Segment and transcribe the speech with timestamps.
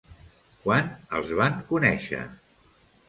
[0.63, 2.23] Quan els van conèixer?